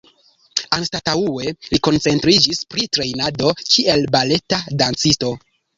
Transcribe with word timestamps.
Anstataŭe 0.77 1.53
li 1.75 1.81
koncentriĝis 1.89 2.65
pri 2.73 2.89
trejnado 2.99 3.55
kiel 3.69 4.11
baleta 4.19 4.65
dancisto. 4.83 5.37